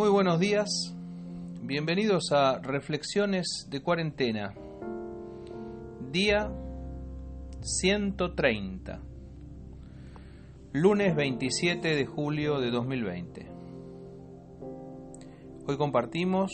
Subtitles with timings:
[0.00, 0.96] Muy buenos días,
[1.60, 4.54] bienvenidos a Reflexiones de Cuarentena,
[6.10, 6.50] día
[7.60, 8.98] 130,
[10.72, 13.52] lunes 27 de julio de 2020.
[15.66, 16.50] Hoy compartimos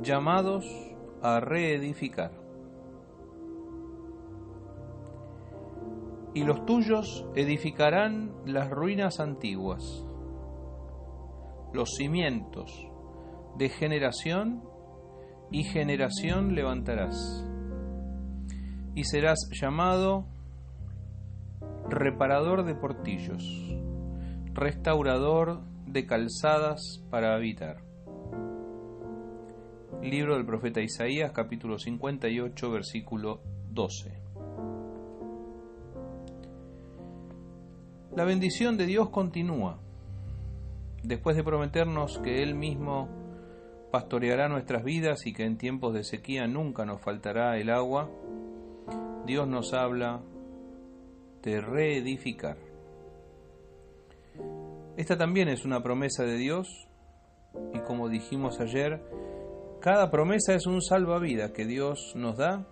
[0.00, 0.64] llamados
[1.20, 2.32] a reedificar.
[6.32, 10.03] Y los tuyos edificarán las ruinas antiguas
[11.74, 12.70] los cimientos
[13.58, 14.62] de generación
[15.50, 17.44] y generación levantarás.
[18.94, 20.24] Y serás llamado
[21.88, 23.44] reparador de portillos,
[24.52, 27.82] restaurador de calzadas para habitar.
[30.00, 33.40] Libro del profeta Isaías capítulo 58 versículo
[33.72, 34.12] 12.
[38.14, 39.83] La bendición de Dios continúa
[41.04, 43.08] después de prometernos que Él mismo
[43.92, 48.10] pastoreará nuestras vidas y que en tiempos de sequía nunca nos faltará el agua,
[49.26, 50.22] Dios nos habla
[51.42, 52.56] de reedificar.
[54.96, 56.88] Esta también es una promesa de Dios
[57.72, 59.02] y como dijimos ayer,
[59.80, 62.66] cada promesa es un salvavidas que Dios nos da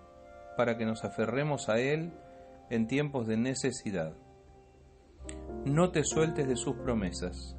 [0.57, 2.13] para que nos aferremos a Él
[2.69, 4.13] en tiempos de necesidad.
[5.65, 7.55] No te sueltes de sus promesas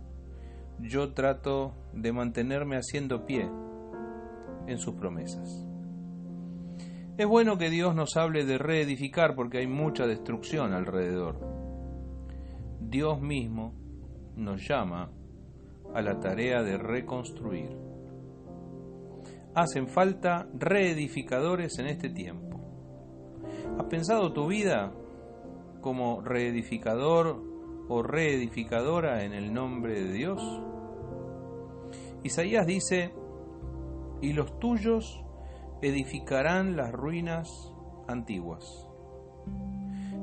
[0.80, 3.48] yo trato de mantenerme haciendo pie
[4.66, 5.64] en sus promesas.
[7.16, 11.38] Es bueno que Dios nos hable de reedificar porque hay mucha destrucción alrededor.
[12.80, 13.72] Dios mismo
[14.36, 15.10] nos llama
[15.94, 17.70] a la tarea de reconstruir.
[19.54, 22.60] Hacen falta reedificadores en este tiempo.
[23.78, 24.92] ¿Has pensado tu vida
[25.80, 27.40] como reedificador
[27.88, 30.42] o reedificadora en el nombre de Dios?
[32.22, 33.12] Isaías dice,
[34.22, 35.22] y los tuyos
[35.82, 37.48] edificarán las ruinas
[38.08, 38.64] antiguas.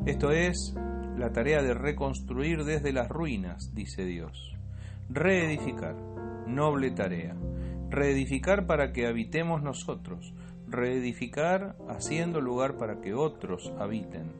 [0.05, 0.75] Esto es
[1.15, 4.55] la tarea de reconstruir desde las ruinas, dice Dios.
[5.09, 5.95] Reedificar,
[6.47, 7.35] noble tarea.
[7.89, 10.33] Reedificar para que habitemos nosotros.
[10.67, 14.31] Reedificar haciendo lugar para que otros habiten.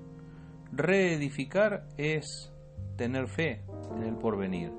[0.71, 2.51] Reedificar es
[2.95, 3.61] tener fe
[3.95, 4.71] en el porvenir.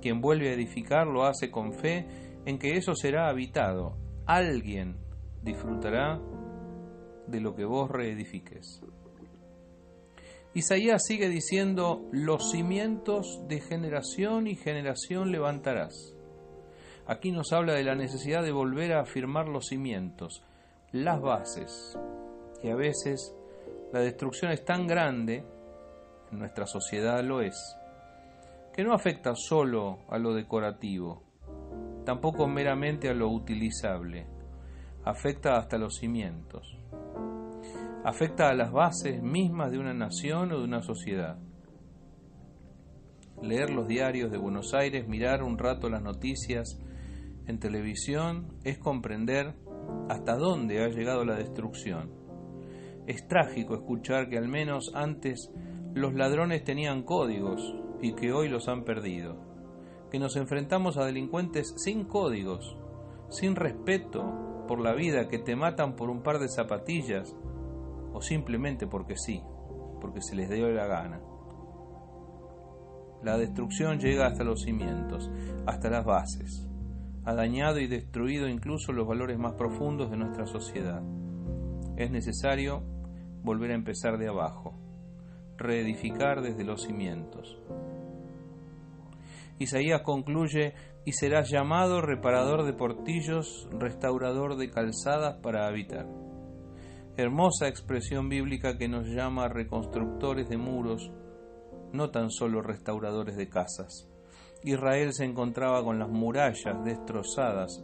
[0.00, 2.06] Quien vuelve a edificar lo hace con fe
[2.46, 3.96] en que eso será habitado.
[4.26, 4.96] Alguien
[5.42, 6.20] disfrutará
[7.26, 8.82] de lo que vos reedifiques.
[10.52, 16.14] Isaías sigue diciendo, los cimientos de generación y generación levantarás.
[17.06, 20.42] Aquí nos habla de la necesidad de volver a afirmar los cimientos,
[20.92, 21.96] las bases.
[22.62, 23.34] Y a veces
[23.92, 25.44] la destrucción es tan grande
[26.32, 27.76] nuestra sociedad lo es,
[28.72, 31.22] que no afecta solo a lo decorativo,
[32.04, 34.26] tampoco meramente a lo utilizable,
[35.04, 36.78] afecta hasta los cimientos,
[38.04, 41.38] afecta a las bases mismas de una nación o de una sociedad.
[43.42, 46.78] Leer los diarios de Buenos Aires, mirar un rato las noticias
[47.46, 49.54] en televisión, es comprender
[50.08, 52.10] hasta dónde ha llegado la destrucción.
[53.06, 55.50] Es trágico escuchar que al menos antes
[55.94, 59.36] los ladrones tenían códigos y que hoy los han perdido,
[60.10, 62.76] que nos enfrentamos a delincuentes sin códigos,
[63.28, 67.34] sin respeto por la vida, que te matan por un par de zapatillas
[68.12, 69.42] o simplemente porque sí,
[70.00, 71.20] porque se les dio la gana.
[73.24, 75.28] La destrucción llega hasta los cimientos,
[75.66, 76.68] hasta las bases.
[77.24, 81.02] Ha dañado y destruido incluso los valores más profundos de nuestra sociedad.
[81.96, 82.82] Es necesario
[83.42, 84.79] volver a empezar de abajo
[85.60, 87.58] reedificar desde los cimientos.
[89.58, 96.06] Isaías concluye, y serás llamado reparador de portillos, restaurador de calzadas para habitar.
[97.16, 101.10] Hermosa expresión bíblica que nos llama reconstructores de muros,
[101.92, 104.08] no tan solo restauradores de casas.
[104.62, 107.82] Israel se encontraba con las murallas destrozadas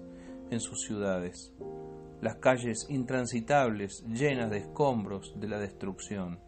[0.50, 1.52] en sus ciudades,
[2.20, 6.45] las calles intransitables llenas de escombros de la destrucción.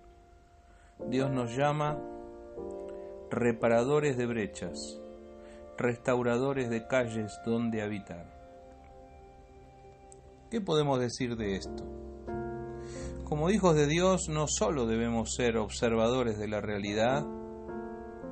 [1.06, 1.98] Dios nos llama
[3.30, 5.00] reparadores de brechas,
[5.78, 8.26] restauradores de calles donde habitar.
[10.50, 11.84] ¿Qué podemos decir de esto?
[13.24, 17.24] Como hijos de Dios no solo debemos ser observadores de la realidad,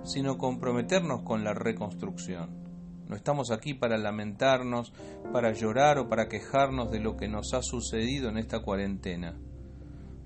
[0.02, 2.66] sino comprometernos con la reconstrucción.
[3.06, 4.92] No estamos aquí para lamentarnos,
[5.32, 9.38] para llorar o para quejarnos de lo que nos ha sucedido en esta cuarentena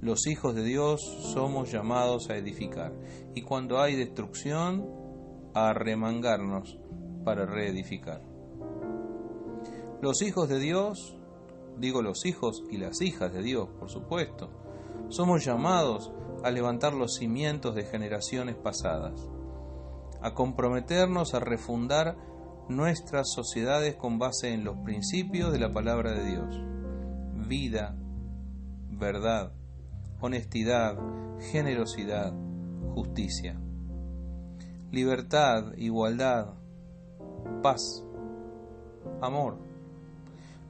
[0.01, 1.01] los hijos de Dios
[1.35, 2.93] somos llamados a edificar.
[3.35, 4.87] Y cuando hay destrucción,
[5.55, 6.79] a remangarnos
[7.25, 8.23] para reedificar.
[10.01, 11.19] Los hijos de Dios,
[11.77, 14.51] digo los hijos y las hijas de Dios, por supuesto,
[15.09, 16.13] somos llamados
[16.45, 19.29] a levantar los cimientos de generaciones pasadas,
[20.23, 22.17] a comprometernos a refundar
[22.69, 26.57] nuestras sociedades con base en los principios de la palabra de Dios.
[27.49, 27.97] Vida,
[28.89, 29.53] verdad,
[30.21, 30.97] honestidad,
[31.53, 32.33] generosidad,
[32.95, 33.61] justicia.
[34.91, 36.55] Libertad, igualdad,
[37.63, 38.05] paz,
[39.21, 39.59] amor.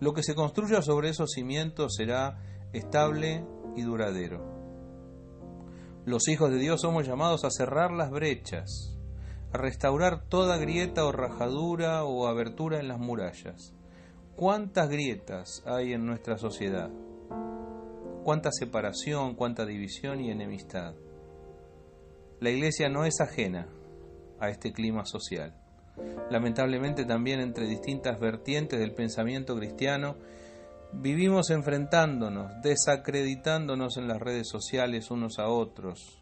[0.00, 2.38] Lo que se construya sobre esos cimientos será
[2.72, 3.44] estable
[3.76, 4.50] y duradero.
[6.06, 8.96] Los hijos de Dios somos llamados a cerrar las brechas,
[9.52, 13.74] a restaurar toda grieta o rajadura o abertura en las murallas.
[14.36, 16.90] ¿Cuántas grietas hay en nuestra sociedad?
[18.24, 20.94] ¿Cuánta separación, cuánta división y enemistad?
[22.40, 23.68] La iglesia no es ajena
[24.38, 25.54] a este clima social.
[26.30, 30.16] Lamentablemente también entre distintas vertientes del pensamiento cristiano
[30.92, 36.20] Vivimos enfrentándonos, desacreditándonos en las redes sociales unos a otros,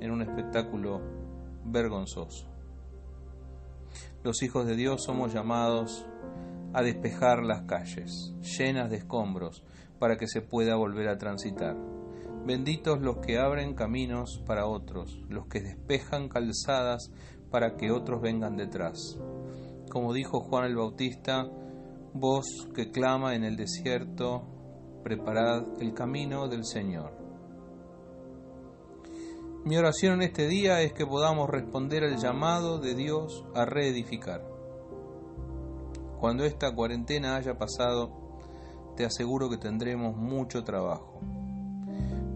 [0.00, 1.02] en un espectáculo
[1.66, 2.48] vergonzoso.
[4.24, 6.06] Los hijos de Dios somos llamados
[6.72, 9.62] a despejar las calles, llenas de escombros,
[10.02, 11.76] para que se pueda volver a transitar.
[12.44, 17.12] Benditos los que abren caminos para otros, los que despejan calzadas
[17.52, 19.16] para que otros vengan detrás.
[19.92, 21.46] Como dijo Juan el Bautista,
[22.14, 24.42] voz que clama en el desierto,
[25.04, 27.12] preparad el camino del Señor.
[29.64, 34.44] Mi oración en este día es que podamos responder al llamado de Dios a reedificar.
[36.18, 38.21] Cuando esta cuarentena haya pasado,
[38.96, 41.20] te aseguro que tendremos mucho trabajo.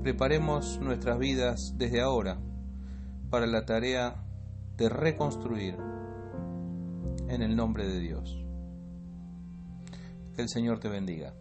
[0.03, 2.38] Preparemos nuestras vidas desde ahora
[3.31, 4.25] para la tarea
[4.76, 5.76] de reconstruir
[7.29, 8.44] en el nombre de Dios.
[10.35, 11.35] Que el Señor te bendiga.